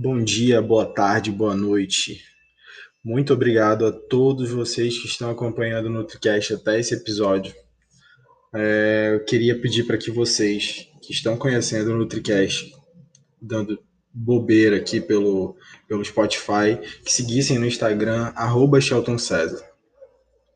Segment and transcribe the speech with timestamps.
[0.00, 2.22] Bom dia, boa tarde, boa noite.
[3.04, 7.52] Muito obrigado a todos vocês que estão acompanhando o NutriCast até esse episódio.
[8.54, 12.72] É, eu queria pedir para que vocês que estão conhecendo o NutriCast,
[13.42, 13.76] dando
[14.14, 15.56] bobeira aqui pelo,
[15.88, 18.78] pelo Spotify, que seguissem no Instagram, arroba.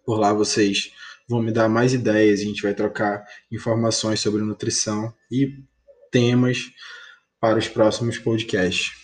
[0.07, 0.93] Por lá vocês
[1.29, 5.65] vão me dar mais ideias, a gente vai trocar informações sobre nutrição e
[6.13, 6.71] temas
[7.41, 9.02] para os próximos podcasts.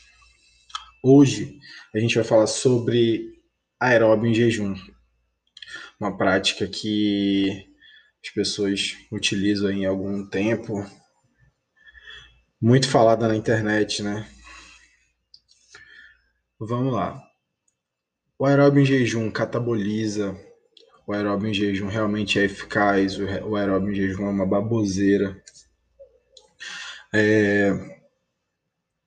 [1.02, 1.60] Hoje
[1.94, 3.40] a gente vai falar sobre
[3.78, 4.74] aeróbio em jejum,
[6.00, 7.68] uma prática que
[8.20, 10.84] as pessoas utilizam em algum tempo,
[12.60, 14.28] muito falada na internet, né?
[16.58, 17.22] Vamos lá.
[18.36, 20.36] O aeróbio em jejum cataboliza,
[21.06, 25.40] o aeróbio em jejum realmente é eficaz, o aeróbio em jejum é uma baboseira.
[27.14, 27.70] É...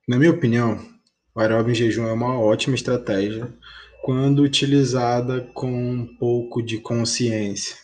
[0.08, 0.91] Na minha opinião,
[1.34, 3.48] o aeróbio em jejum é uma ótima estratégia
[4.04, 7.76] quando utilizada com um pouco de consciência.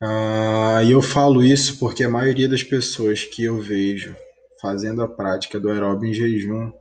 [0.00, 4.14] Ah, e eu falo isso porque a maioria das pessoas que eu vejo
[4.60, 6.72] fazendo a prática do aeróbio em jejum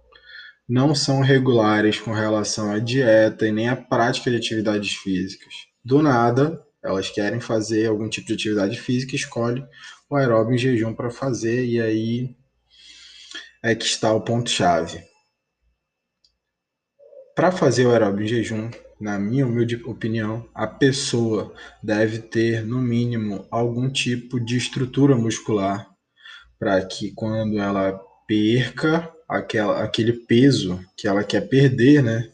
[0.68, 5.54] não são regulares com relação à dieta e nem à prática de atividades físicas.
[5.84, 9.64] Do nada, elas querem fazer algum tipo de atividade física, escolhe
[10.10, 12.36] o aeróbio em jejum para fazer e aí
[13.62, 15.13] é que está o ponto chave.
[17.36, 18.70] Para fazer o aeróbio em jejum,
[19.02, 25.90] na minha humilde opinião, a pessoa deve ter no mínimo algum tipo de estrutura muscular
[26.60, 32.30] para que quando ela perca aquela, aquele peso que ela quer perder, né?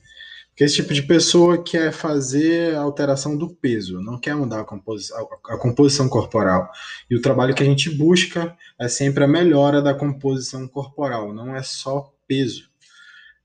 [0.50, 4.66] Porque esse tipo de pessoa quer fazer a alteração do peso, não quer mudar a,
[4.66, 6.70] composi a, a composição corporal.
[7.10, 11.56] E o trabalho que a gente busca é sempre a melhora da composição corporal, não
[11.56, 12.69] é só peso.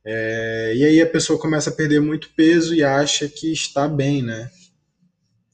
[0.05, 4.22] É, e aí a pessoa começa a perder muito peso e acha que está bem,
[4.22, 4.50] né?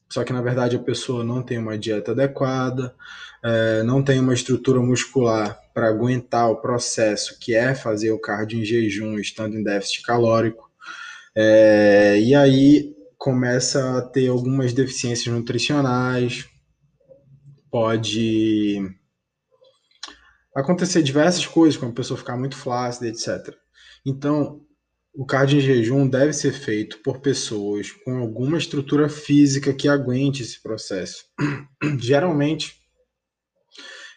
[0.08, 2.92] Só que na verdade a pessoa não tem uma dieta adequada,
[3.44, 8.58] é, não tem uma estrutura muscular para aguentar o processo que é fazer o cardio
[8.58, 10.68] em jejum estando em déficit calórico.
[11.34, 16.48] É, e aí começa a ter algumas deficiências nutricionais,
[17.70, 18.83] pode
[20.56, 23.55] acontecer diversas coisas, como a pessoa ficar muito flácida, etc.
[24.05, 24.61] Então,
[25.12, 30.42] o cardio em jejum deve ser feito por pessoas com alguma estrutura física que aguente
[30.42, 31.24] esse processo.
[31.98, 32.80] Geralmente,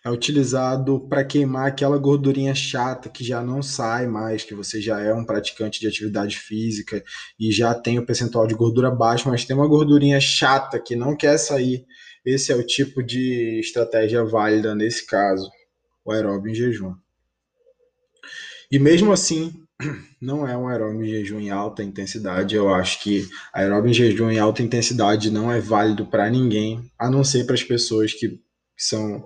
[0.05, 4.99] é utilizado para queimar aquela gordurinha chata que já não sai mais, que você já
[4.99, 7.01] é um praticante de atividade física
[7.39, 11.15] e já tem o percentual de gordura baixo, mas tem uma gordurinha chata que não
[11.15, 11.85] quer sair.
[12.25, 15.49] Esse é o tipo de estratégia válida nesse caso,
[16.03, 16.93] o aeróbio em jejum.
[18.69, 19.62] E mesmo assim,
[20.21, 22.55] não é um aeróbio em jejum em alta intensidade.
[22.55, 27.09] Eu acho que aeróbio em jejum em alta intensidade não é válido para ninguém, a
[27.09, 28.39] não ser para as pessoas que
[28.77, 29.23] são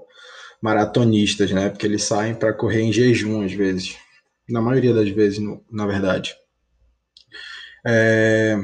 [0.62, 1.70] maratonistas, né?
[1.70, 3.96] Porque eles saem para correr em jejum às vezes,
[4.50, 6.36] na maioria das vezes, no, na verdade.
[7.86, 8.58] É,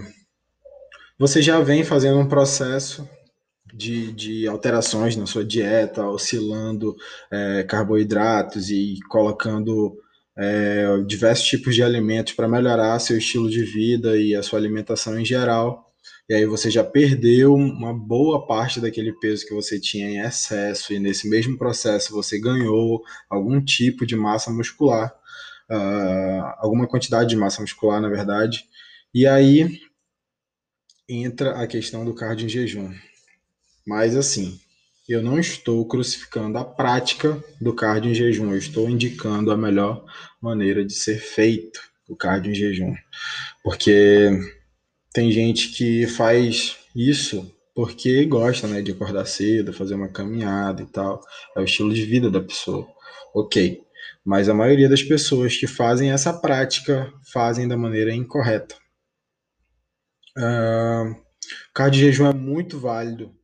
[1.17, 3.07] você já vem fazendo um processo
[3.73, 6.95] de, de alterações na sua dieta, oscilando
[7.31, 9.97] é, carboidratos e colocando
[10.37, 15.19] é, diversos tipos de alimentos para melhorar seu estilo de vida e a sua alimentação
[15.19, 15.93] em geral
[16.27, 20.93] e aí você já perdeu uma boa parte daquele peso que você tinha em excesso,
[20.93, 25.13] e nesse mesmo processo você ganhou algum tipo de massa muscular,
[25.69, 28.65] uh, alguma quantidade de massa muscular, na verdade,
[29.13, 29.81] e aí
[31.09, 32.93] entra a questão do cardio em jejum.
[33.85, 34.59] Mas assim,
[35.07, 40.05] eu não estou crucificando a prática do cardio em jejum, eu estou indicando a melhor
[40.41, 42.93] maneira de ser feito o cardio em jejum.
[43.63, 44.29] Porque
[45.13, 50.85] tem gente que faz isso porque gosta, né, de acordar cedo, fazer uma caminhada e
[50.85, 51.21] tal.
[51.55, 52.87] É o estilo de vida da pessoa.
[53.33, 53.81] Ok.
[54.23, 58.75] Mas a maioria das pessoas que fazem essa prática fazem da maneira incorreta.
[60.37, 61.15] Uh,
[61.73, 63.35] cardio de jejum é muito válido,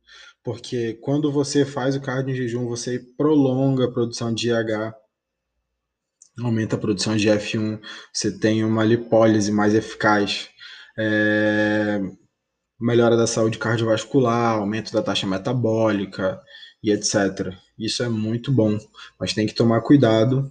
[0.42, 4.94] porque quando você faz o cardio em jejum, você prolonga a produção de IH,
[6.38, 7.80] aumenta a produção de F1,
[8.12, 10.48] você tem uma lipólise mais eficaz,
[10.98, 12.00] é,
[12.80, 16.40] melhora da saúde cardiovascular, aumento da taxa metabólica
[16.82, 17.54] e etc.
[17.78, 18.78] Isso é muito bom,
[19.18, 20.50] mas tem que tomar cuidado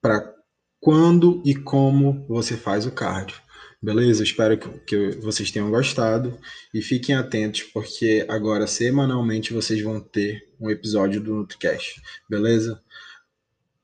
[0.00, 0.34] para
[0.80, 3.36] quando e como você faz o cardio.
[3.80, 4.24] Beleza?
[4.24, 6.36] Espero que, que vocês tenham gostado
[6.74, 12.02] e fiquem atentos, porque agora semanalmente vocês vão ter um episódio do NutriCast.
[12.28, 12.82] Beleza?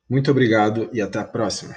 [0.08, 1.74] Muito obrigado e até a próxima.